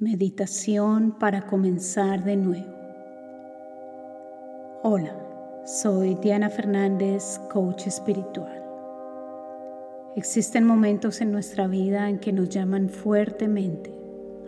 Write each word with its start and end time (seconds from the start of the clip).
Meditación 0.00 1.12
para 1.20 1.46
comenzar 1.46 2.24
de 2.24 2.34
nuevo. 2.34 2.74
Hola, 4.82 5.16
soy 5.64 6.16
Diana 6.16 6.50
Fernández, 6.50 7.38
coach 7.52 7.86
espiritual. 7.86 8.60
Existen 10.16 10.66
momentos 10.66 11.20
en 11.20 11.30
nuestra 11.30 11.68
vida 11.68 12.08
en 12.08 12.18
que 12.18 12.32
nos 12.32 12.48
llaman 12.48 12.88
fuertemente 12.88 13.96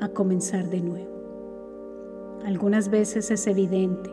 a 0.00 0.08
comenzar 0.08 0.68
de 0.68 0.80
nuevo. 0.80 2.40
Algunas 2.44 2.88
veces 2.88 3.30
es 3.30 3.46
evidente, 3.46 4.10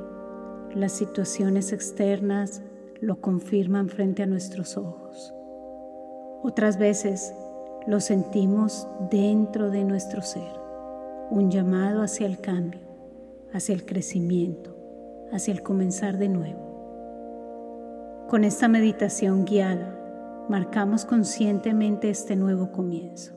las 0.76 0.92
situaciones 0.92 1.74
externas 1.74 2.62
lo 3.02 3.20
confirman 3.22 3.90
frente 3.90 4.22
a 4.22 4.28
nuestros 4.28 4.78
ojos. 4.78 5.34
Otras 6.44 6.78
veces 6.78 7.34
lo 7.88 8.00
sentimos 8.02 8.88
dentro 9.10 9.72
de 9.72 9.84
nuestro 9.84 10.22
ser 10.22 10.63
un 11.34 11.50
llamado 11.50 12.04
hacia 12.04 12.28
el 12.28 12.40
cambio, 12.40 12.82
hacia 13.52 13.74
el 13.74 13.86
crecimiento, 13.86 14.78
hacia 15.32 15.52
el 15.52 15.64
comenzar 15.64 16.20
de 16.20 16.30
nuevo. 16.30 18.28
Con 18.30 18.44
esta 18.44 18.68
meditación 18.68 19.44
guiada, 19.44 20.46
marcamos 20.48 21.06
conscientemente 21.06 22.12
este 22.12 22.36
nuevo 22.36 22.72
comienzo. 22.72 23.34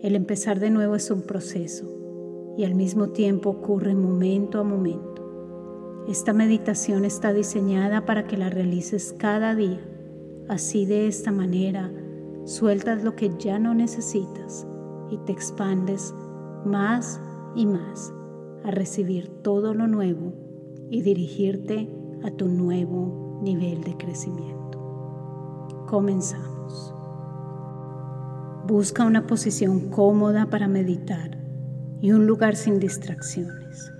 El 0.00 0.16
empezar 0.16 0.60
de 0.60 0.70
nuevo 0.70 0.94
es 0.94 1.10
un 1.10 1.20
proceso 1.20 2.54
y 2.56 2.64
al 2.64 2.74
mismo 2.74 3.10
tiempo 3.10 3.50
ocurre 3.50 3.94
momento 3.94 4.58
a 4.58 4.64
momento. 4.64 6.04
Esta 6.08 6.32
meditación 6.32 7.04
está 7.04 7.34
diseñada 7.34 8.06
para 8.06 8.26
que 8.26 8.38
la 8.38 8.48
realices 8.48 9.14
cada 9.18 9.54
día. 9.54 9.86
Así 10.48 10.86
de 10.86 11.06
esta 11.06 11.32
manera, 11.32 11.92
sueltas 12.46 13.04
lo 13.04 13.14
que 13.14 13.30
ya 13.38 13.58
no 13.58 13.74
necesitas 13.74 14.66
y 15.10 15.18
te 15.18 15.32
expandes 15.32 16.14
más 16.64 17.20
y 17.54 17.66
más 17.66 18.12
a 18.64 18.70
recibir 18.70 19.28
todo 19.42 19.74
lo 19.74 19.86
nuevo 19.86 20.32
y 20.90 21.02
dirigirte 21.02 21.88
a 22.24 22.30
tu 22.30 22.48
nuevo 22.48 23.40
nivel 23.42 23.82
de 23.82 23.96
crecimiento. 23.96 24.78
Comenzamos. 25.88 26.94
Busca 28.66 29.04
una 29.04 29.26
posición 29.26 29.90
cómoda 29.90 30.46
para 30.46 30.68
meditar 30.68 31.38
y 32.00 32.12
un 32.12 32.26
lugar 32.26 32.56
sin 32.56 32.78
distracciones. 32.78 33.92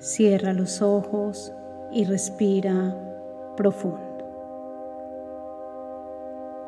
Cierra 0.00 0.52
los 0.52 0.82
ojos 0.82 1.52
y 1.92 2.04
respira 2.04 2.96
profundo. 3.56 4.06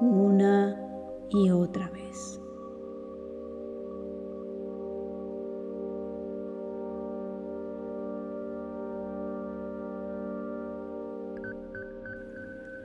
Una 0.00 0.76
y 1.28 1.50
otra 1.50 1.90
vez. 1.90 2.39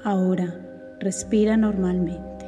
Ahora 0.06 0.54
respira 1.00 1.58
normalmente. 1.58 2.46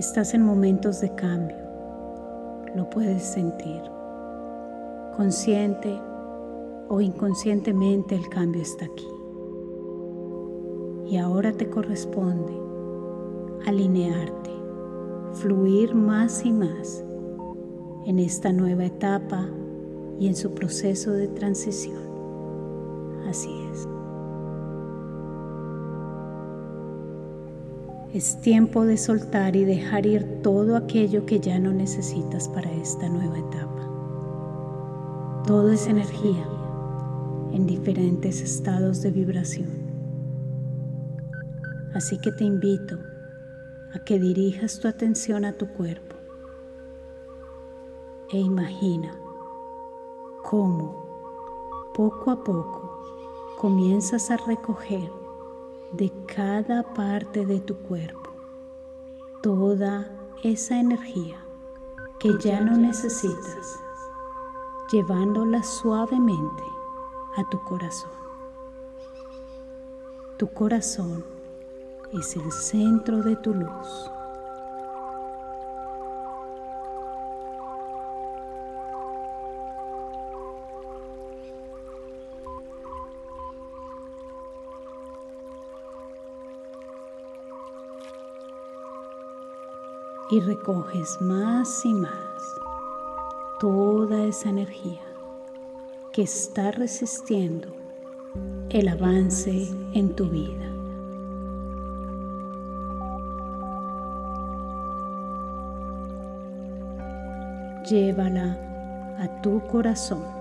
Estás 0.00 0.34
en 0.34 0.42
momentos 0.42 1.00
de 1.00 1.14
cambio, 1.14 1.56
lo 2.74 2.90
puedes 2.90 3.22
sentir. 3.22 3.82
Consciente 5.16 5.96
o 6.88 7.00
inconscientemente 7.00 8.16
el 8.16 8.28
cambio 8.30 8.62
está 8.62 8.86
aquí. 8.86 9.06
Y 11.06 11.18
ahora 11.18 11.52
te 11.52 11.70
corresponde 11.70 12.52
alinearte, 13.64 14.50
fluir 15.34 15.94
más 15.94 16.44
y 16.44 16.50
más 16.50 17.04
en 18.06 18.20
esta 18.20 18.52
nueva 18.52 18.84
etapa 18.84 19.48
y 20.20 20.28
en 20.28 20.36
su 20.36 20.54
proceso 20.54 21.12
de 21.12 21.26
transición. 21.26 21.98
Así 23.28 23.50
es. 23.72 23.88
Es 28.14 28.40
tiempo 28.40 28.84
de 28.84 28.96
soltar 28.96 29.56
y 29.56 29.64
dejar 29.64 30.06
ir 30.06 30.40
todo 30.42 30.76
aquello 30.76 31.26
que 31.26 31.40
ya 31.40 31.58
no 31.58 31.72
necesitas 31.72 32.48
para 32.48 32.70
esta 32.72 33.08
nueva 33.08 33.40
etapa. 33.40 33.82
Todo 35.44 35.72
es 35.72 35.88
energía 35.88 36.46
en 37.52 37.66
diferentes 37.66 38.40
estados 38.40 39.02
de 39.02 39.10
vibración. 39.10 39.68
Así 41.92 42.18
que 42.18 42.30
te 42.30 42.44
invito 42.44 42.98
a 43.92 43.98
que 44.04 44.20
dirijas 44.20 44.78
tu 44.78 44.86
atención 44.86 45.44
a 45.44 45.52
tu 45.52 45.66
cuerpo 45.68 46.05
e 48.30 48.38
imagina 48.38 49.18
cómo 50.42 51.06
poco 51.94 52.30
a 52.30 52.42
poco 52.42 53.00
comienzas 53.56 54.30
a 54.30 54.36
recoger 54.36 55.10
de 55.92 56.12
cada 56.26 56.82
parte 56.94 57.46
de 57.46 57.60
tu 57.60 57.76
cuerpo 57.76 58.30
toda 59.42 60.10
esa 60.42 60.78
energía 60.78 61.36
que 62.18 62.36
ya 62.38 62.60
no 62.60 62.76
necesitas, 62.76 63.80
llevándola 64.90 65.62
suavemente 65.62 66.64
a 67.36 67.48
tu 67.48 67.62
corazón. 67.64 68.10
Tu 70.36 70.48
corazón 70.48 71.24
es 72.12 72.36
el 72.36 72.50
centro 72.52 73.22
de 73.22 73.36
tu 73.36 73.54
luz. 73.54 74.10
Y 90.30 90.40
recoges 90.40 91.20
más 91.20 91.84
y 91.84 91.94
más 91.94 92.12
toda 93.60 94.24
esa 94.24 94.50
energía 94.50 95.00
que 96.12 96.22
está 96.22 96.72
resistiendo 96.72 97.68
el 98.70 98.88
avance 98.88 99.68
en 99.94 100.14
tu 100.14 100.28
vida. 100.28 100.72
Llévala 107.88 108.58
a 109.18 109.40
tu 109.42 109.60
corazón. 109.68 110.35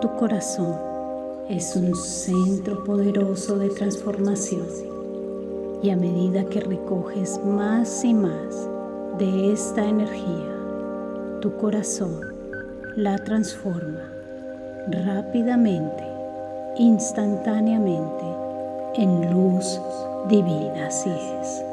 Tu 0.00 0.14
corazón 0.16 0.76
es 1.48 1.74
un 1.74 1.94
centro 1.96 2.84
poderoso 2.84 3.58
de 3.58 3.68
transformación 3.70 4.66
y 5.82 5.90
a 5.90 5.96
medida 5.96 6.44
que 6.44 6.60
recoges 6.60 7.40
más 7.44 8.04
y 8.04 8.14
más 8.14 8.68
de 9.18 9.52
esta 9.52 9.84
energía, 9.84 10.54
tu 11.40 11.56
corazón 11.56 12.20
la 12.96 13.16
transforma 13.18 14.12
rápidamente, 15.04 16.04
instantáneamente 16.76 18.24
en 18.94 19.32
luz 19.32 19.80
divina. 20.28 20.86
Así 20.86 21.10
es. 21.10 21.67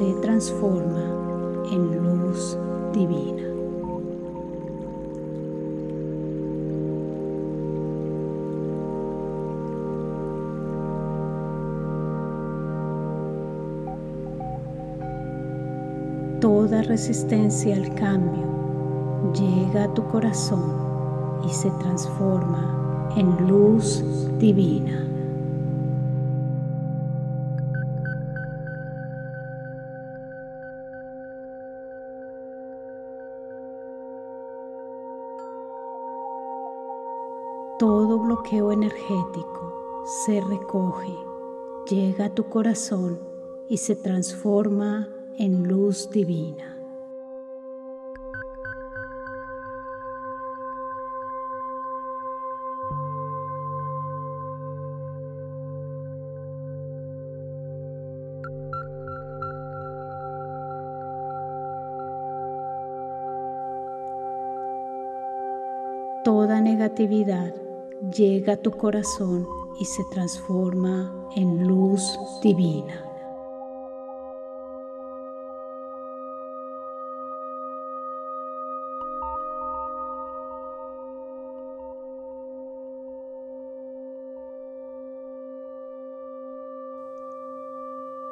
Se 0.00 0.14
transforma 0.22 1.02
en 1.70 2.02
luz 2.02 2.56
divina. 2.94 3.42
Toda 16.40 16.80
resistencia 16.80 17.76
al 17.76 17.94
cambio 17.94 18.46
llega 19.34 19.84
a 19.84 19.92
tu 19.92 20.02
corazón 20.04 21.42
y 21.44 21.50
se 21.50 21.70
transforma 21.72 23.12
en 23.18 23.46
luz 23.46 24.02
divina. 24.38 25.09
Bloqueo 38.30 38.70
energético 38.70 40.04
se 40.24 40.40
recoge, 40.40 41.16
llega 41.88 42.26
a 42.26 42.30
tu 42.32 42.48
corazón 42.48 43.18
y 43.68 43.78
se 43.78 43.96
transforma 43.96 45.08
en 45.36 45.66
luz 45.66 46.08
divina. 46.10 46.76
Toda 66.22 66.60
negatividad 66.60 67.59
llega 68.08 68.54
a 68.54 68.56
tu 68.56 68.70
corazón 68.70 69.46
y 69.78 69.84
se 69.84 70.02
transforma 70.10 71.28
en 71.36 71.68
luz 71.68 72.18
divina. 72.42 73.04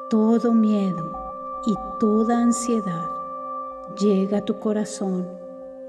Todo 0.09 0.55
miedo 0.55 1.13
y 1.67 1.75
toda 2.01 2.39
ansiedad 2.39 3.11
llega 3.99 4.39
a 4.39 4.45
tu 4.45 4.59
corazón 4.59 5.29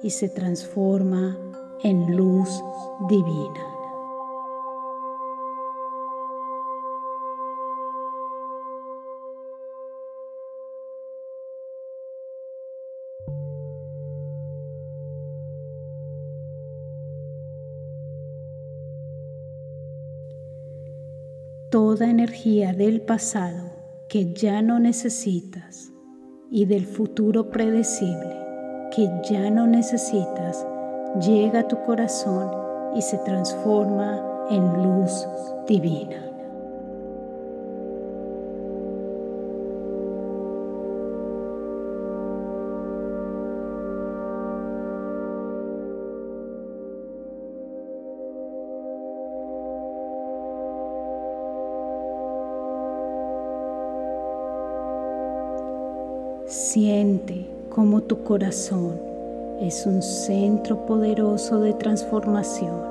y 0.04 0.10
se 0.10 0.28
transforma 0.28 1.49
en 1.84 2.16
luz 2.16 2.64
divina. 3.08 3.66
Toda 21.70 22.10
energía 22.10 22.74
del 22.74 23.02
pasado 23.02 23.70
que 24.08 24.34
ya 24.34 24.64
no 24.64 24.80
necesitas 24.80 25.92
y 26.50 26.66
del 26.66 26.86
futuro 26.88 27.52
predecible 27.52 28.36
que 28.96 29.08
ya 29.30 29.52
no 29.52 29.68
necesitas 29.68 30.66
llega 31.18 31.62
a 31.62 31.68
tu 31.68 31.82
corazón 31.84 32.50
y 32.96 33.02
se 33.02 33.18
transforma 33.20 34.20
en 34.50 34.84
luz 34.84 35.28
divina. 35.68 36.26
Siente 56.46 57.48
como 57.70 58.02
tu 58.02 58.24
corazón 58.24 59.09
es 59.60 59.86
un 59.86 60.02
centro 60.02 60.86
poderoso 60.86 61.60
de 61.60 61.74
transformación, 61.74 62.82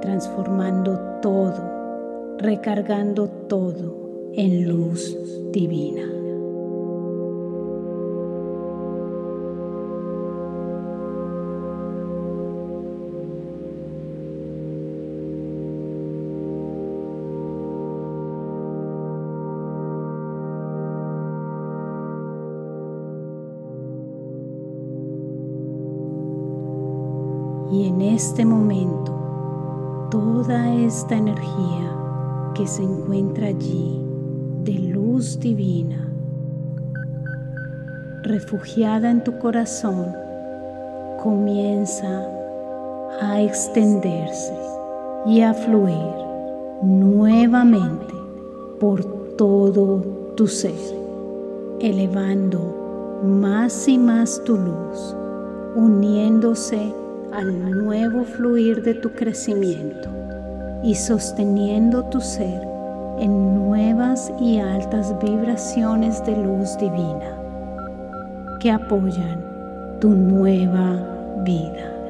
transformando 0.00 0.98
todo, 1.20 2.36
recargando 2.38 3.28
todo 3.28 4.30
en 4.34 4.66
luz 4.66 5.16
divina. 5.52 6.21
Y 27.72 27.88
en 27.88 28.02
este 28.02 28.44
momento, 28.44 30.08
toda 30.10 30.74
esta 30.74 31.16
energía 31.16 31.90
que 32.54 32.66
se 32.66 32.82
encuentra 32.82 33.46
allí 33.46 33.98
de 34.62 34.74
luz 34.74 35.40
divina, 35.40 36.06
refugiada 38.24 39.10
en 39.10 39.24
tu 39.24 39.38
corazón, 39.38 40.14
comienza 41.22 42.28
a 43.22 43.40
extenderse 43.40 44.54
y 45.24 45.40
a 45.40 45.54
fluir 45.54 46.12
nuevamente 46.82 48.14
por 48.80 49.02
todo 49.36 50.02
tu 50.36 50.46
ser, 50.46 50.74
elevando 51.80 53.22
más 53.24 53.88
y 53.88 53.96
más 53.96 54.42
tu 54.44 54.58
luz, 54.58 55.16
uniéndose 55.74 57.00
al 57.32 57.70
nuevo 57.70 58.24
fluir 58.24 58.82
de 58.82 58.94
tu 58.94 59.10
crecimiento 59.12 60.08
y 60.82 60.94
sosteniendo 60.94 62.04
tu 62.04 62.20
ser 62.20 62.62
en 63.18 63.54
nuevas 63.54 64.32
y 64.40 64.58
altas 64.58 65.14
vibraciones 65.22 66.24
de 66.24 66.36
luz 66.36 66.76
divina 66.78 67.38
que 68.60 68.70
apoyan 68.70 69.44
tu 70.00 70.10
nueva 70.10 71.42
vida. 71.44 72.01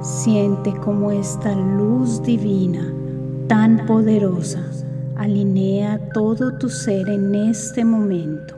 Siente 0.00 0.72
como 0.78 1.10
esta 1.10 1.54
luz 1.54 2.22
divina 2.22 2.92
tan 3.48 3.84
poderosa 3.86 4.62
alinea 5.16 5.98
todo 6.12 6.56
tu 6.58 6.68
ser 6.68 7.08
en 7.08 7.34
este 7.34 7.84
momento. 7.84 8.57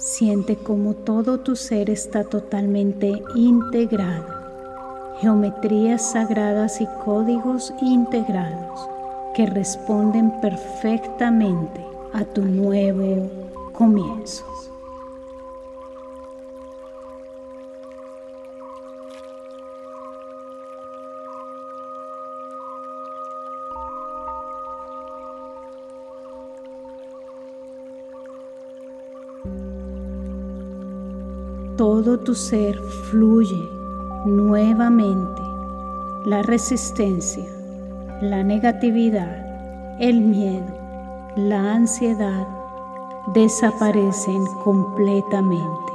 Siente 0.00 0.56
como 0.56 0.94
todo 0.94 1.40
tu 1.40 1.54
ser 1.54 1.90
está 1.90 2.24
totalmente 2.24 3.22
integrado. 3.34 4.24
Geometrías 5.20 6.12
sagradas 6.12 6.80
y 6.80 6.86
códigos 7.04 7.70
integrados 7.82 8.80
que 9.34 9.44
responden 9.44 10.40
perfectamente 10.40 11.84
a 12.14 12.24
tu 12.24 12.40
nuevo 12.40 13.28
comienzo. 13.74 14.42
Todo 31.80 32.18
tu 32.20 32.34
ser 32.34 32.78
fluye 32.78 33.66
nuevamente 34.26 35.40
la 36.26 36.42
resistencia, 36.42 37.46
la 38.20 38.44
negatividad 38.44 39.98
el 39.98 40.20
miedo, 40.20 40.76
la 41.36 41.72
ansiedad 41.72 42.46
desaparecen 43.32 44.44
completamente. 44.62 45.89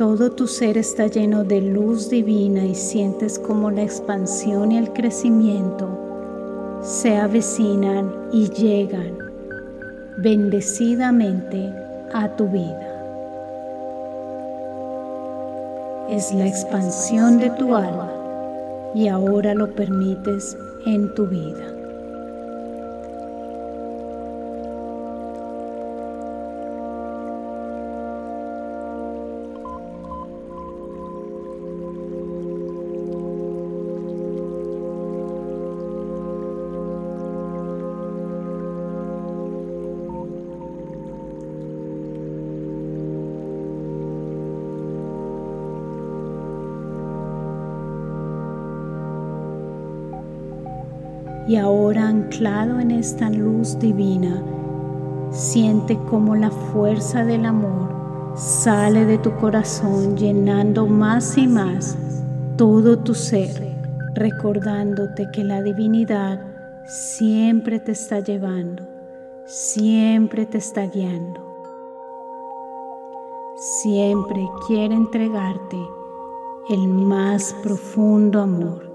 Todo 0.00 0.30
tu 0.30 0.46
ser 0.46 0.78
está 0.78 1.08
lleno 1.08 1.44
de 1.44 1.60
luz 1.60 2.08
divina 2.08 2.64
y 2.64 2.74
sientes 2.74 3.38
como 3.38 3.70
la 3.70 3.82
expansión 3.82 4.72
y 4.72 4.78
el 4.78 4.94
crecimiento 4.94 6.80
se 6.80 7.18
avecinan 7.18 8.10
y 8.32 8.48
llegan 8.48 9.18
bendecidamente 10.16 11.70
a 12.14 12.34
tu 12.34 12.48
vida. 12.48 12.88
Es 16.08 16.32
la 16.32 16.46
expansión 16.46 17.38
de 17.38 17.50
tu 17.50 17.76
alma 17.76 18.10
y 18.94 19.08
ahora 19.08 19.52
lo 19.52 19.70
permites 19.74 20.56
en 20.86 21.14
tu 21.14 21.26
vida. 21.26 21.69
Y 51.50 51.56
ahora 51.56 52.06
anclado 52.06 52.78
en 52.78 52.92
esta 52.92 53.28
luz 53.28 53.76
divina, 53.80 54.40
siente 55.32 55.98
como 56.08 56.36
la 56.36 56.48
fuerza 56.48 57.24
del 57.24 57.44
amor 57.44 58.36
sale 58.36 59.04
de 59.04 59.18
tu 59.18 59.34
corazón 59.34 60.16
llenando 60.16 60.86
más 60.86 61.36
y 61.36 61.48
más 61.48 61.98
todo 62.56 63.00
tu 63.00 63.16
ser, 63.16 63.76
recordándote 64.14 65.28
que 65.32 65.42
la 65.42 65.60
divinidad 65.60 66.40
siempre 66.86 67.80
te 67.80 67.92
está 67.92 68.20
llevando, 68.20 68.86
siempre 69.44 70.46
te 70.46 70.58
está 70.58 70.86
guiando. 70.86 71.40
Siempre 73.82 74.48
quiere 74.68 74.94
entregarte 74.94 75.76
el 76.68 76.86
más 76.86 77.56
profundo 77.60 78.40
amor. 78.40 78.88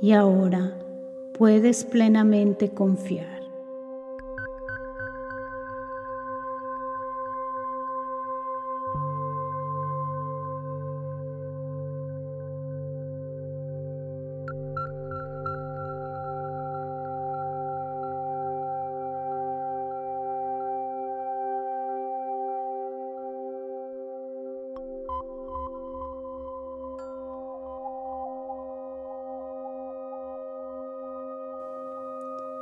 Y 0.00 0.12
ahora 0.12 0.87
puedes 1.38 1.84
plenamente 1.84 2.70
confiar. 2.70 3.37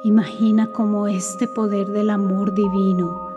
Imagina 0.07 0.71
cómo 0.71 1.09
este 1.09 1.49
poder 1.49 1.89
del 1.89 2.11
amor 2.11 2.55
divino 2.55 3.29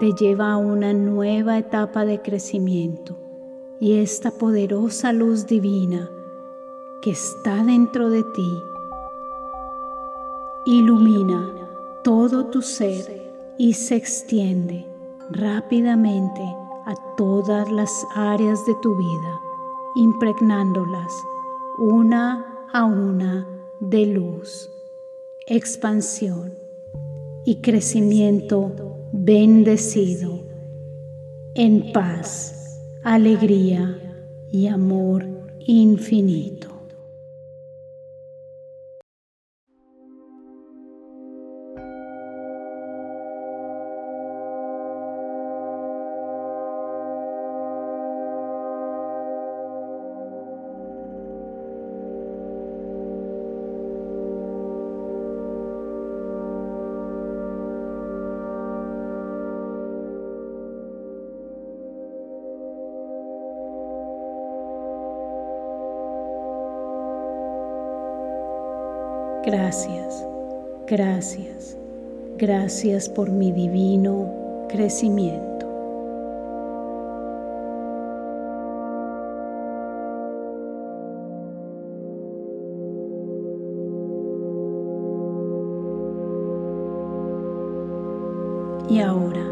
te 0.00 0.12
lleva 0.12 0.50
a 0.50 0.56
una 0.56 0.92
nueva 0.92 1.56
etapa 1.56 2.04
de 2.04 2.20
crecimiento 2.20 3.16
y 3.78 3.92
esta 3.92 4.32
poderosa 4.32 5.12
luz 5.12 5.46
divina 5.46 6.10
que 7.00 7.12
está 7.12 7.62
dentro 7.62 8.10
de 8.10 8.24
ti 8.24 8.58
ilumina 10.66 11.48
todo 12.02 12.46
tu 12.46 12.60
ser 12.60 13.54
y 13.56 13.74
se 13.74 13.94
extiende 13.94 14.84
rápidamente 15.30 16.42
a 16.86 16.94
todas 17.16 17.70
las 17.70 18.04
áreas 18.16 18.66
de 18.66 18.74
tu 18.82 18.96
vida, 18.96 19.40
impregnándolas 19.94 21.12
una 21.78 22.66
a 22.72 22.82
una 22.82 23.46
de 23.78 24.06
luz 24.06 24.68
expansión 25.50 26.54
y 27.44 27.56
crecimiento 27.56 29.08
bendecido 29.12 30.46
en 31.56 31.90
paz, 31.92 32.80
alegría 33.02 33.98
y 34.52 34.68
amor 34.68 35.26
infinito. 35.58 36.69
Gracias, 69.52 70.24
gracias, 70.86 71.76
gracias 72.38 73.08
por 73.08 73.32
mi 73.32 73.50
divino 73.50 74.30
crecimiento. 74.68 75.66
Y 88.88 89.00
ahora, 89.00 89.44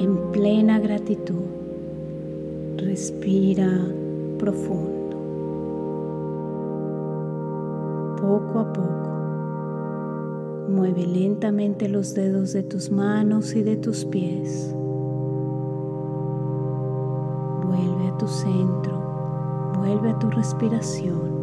en 0.00 0.32
plena 0.32 0.78
gratitud, 0.80 1.46
respira 2.76 3.86
profundo. 4.38 5.16
Poco 8.20 8.58
a 8.58 8.72
poco 8.74 9.13
Mueve 10.68 11.06
lentamente 11.06 11.88
los 11.88 12.14
dedos 12.14 12.52
de 12.52 12.62
tus 12.62 12.90
manos 12.90 13.54
y 13.54 13.62
de 13.62 13.76
tus 13.76 14.04
pies. 14.04 14.74
Vuelve 17.64 18.08
a 18.08 18.18
tu 18.18 18.26
centro, 18.26 19.72
vuelve 19.76 20.10
a 20.10 20.18
tu 20.18 20.30
respiración 20.30 21.34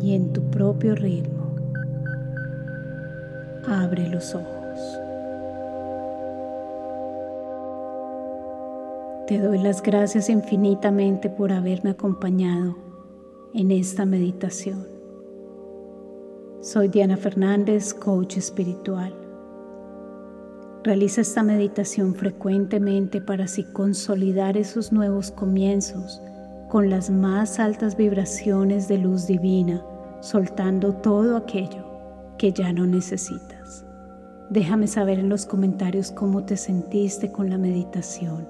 y 0.00 0.14
en 0.14 0.32
tu 0.32 0.42
propio 0.50 0.94
ritmo 0.94 1.54
abre 3.66 4.08
los 4.08 4.34
ojos. 4.34 5.00
Te 9.26 9.38
doy 9.38 9.58
las 9.58 9.82
gracias 9.82 10.30
infinitamente 10.30 11.28
por 11.28 11.52
haberme 11.52 11.90
acompañado 11.90 12.76
en 13.52 13.70
esta 13.70 14.06
meditación. 14.06 14.97
Soy 16.60 16.88
Diana 16.88 17.16
Fernández, 17.16 17.94
coach 17.94 18.36
espiritual. 18.36 19.14
Realiza 20.82 21.20
esta 21.20 21.44
meditación 21.44 22.16
frecuentemente 22.16 23.20
para 23.20 23.44
así 23.44 23.62
consolidar 23.62 24.56
esos 24.56 24.90
nuevos 24.90 25.30
comienzos 25.30 26.20
con 26.68 26.90
las 26.90 27.10
más 27.10 27.60
altas 27.60 27.96
vibraciones 27.96 28.88
de 28.88 28.98
luz 28.98 29.28
divina, 29.28 29.80
soltando 30.20 30.94
todo 30.94 31.36
aquello 31.36 31.84
que 32.38 32.52
ya 32.52 32.72
no 32.72 32.86
necesitas. 32.86 33.86
Déjame 34.50 34.88
saber 34.88 35.20
en 35.20 35.28
los 35.28 35.46
comentarios 35.46 36.10
cómo 36.10 36.44
te 36.44 36.56
sentiste 36.56 37.30
con 37.30 37.50
la 37.50 37.58
meditación 37.58 38.48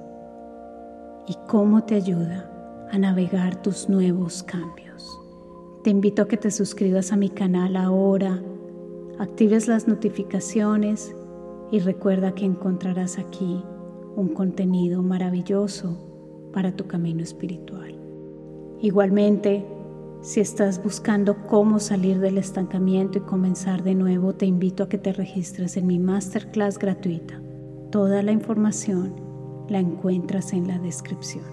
y 1.26 1.34
cómo 1.46 1.84
te 1.84 1.96
ayuda 1.96 2.50
a 2.90 2.96
navegar 2.96 3.60
tus 3.60 3.90
nuevos 3.90 4.42
cambios. 4.42 5.27
Te 5.82 5.90
invito 5.90 6.22
a 6.22 6.28
que 6.28 6.36
te 6.36 6.50
suscribas 6.50 7.12
a 7.12 7.16
mi 7.16 7.30
canal 7.30 7.76
ahora, 7.76 8.42
actives 9.20 9.68
las 9.68 9.86
notificaciones 9.86 11.14
y 11.70 11.78
recuerda 11.78 12.34
que 12.34 12.44
encontrarás 12.44 13.16
aquí 13.16 13.62
un 14.16 14.28
contenido 14.34 15.04
maravilloso 15.04 15.96
para 16.52 16.74
tu 16.74 16.88
camino 16.88 17.22
espiritual. 17.22 17.96
Igualmente, 18.80 19.64
si 20.20 20.40
estás 20.40 20.82
buscando 20.82 21.46
cómo 21.46 21.78
salir 21.78 22.18
del 22.18 22.38
estancamiento 22.38 23.18
y 23.18 23.20
comenzar 23.20 23.84
de 23.84 23.94
nuevo, 23.94 24.34
te 24.34 24.46
invito 24.46 24.82
a 24.82 24.88
que 24.88 24.98
te 24.98 25.12
registres 25.12 25.76
en 25.76 25.86
mi 25.86 26.00
masterclass 26.00 26.76
gratuita. 26.76 27.40
Toda 27.92 28.24
la 28.24 28.32
información 28.32 29.14
la 29.68 29.78
encuentras 29.78 30.52
en 30.52 30.66
la 30.66 30.80
descripción. 30.80 31.44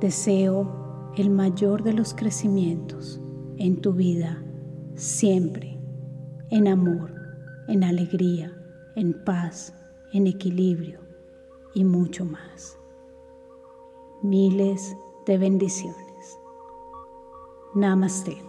Deseo 0.00 1.12
el 1.18 1.28
mayor 1.28 1.82
de 1.82 1.92
los 1.92 2.14
crecimientos 2.14 3.20
en 3.58 3.80
tu 3.80 3.92
vida, 3.92 4.42
siempre, 4.94 5.78
en 6.50 6.68
amor, 6.68 7.12
en 7.68 7.84
alegría, 7.84 8.52
en 8.94 9.12
paz, 9.24 9.74
en 10.12 10.26
equilibrio 10.26 11.00
y 11.74 11.84
mucho 11.84 12.24
más. 12.24 12.78
Miles 14.22 14.96
de 15.26 15.38
bendiciones. 15.38 16.38
Namaste. 17.74 18.47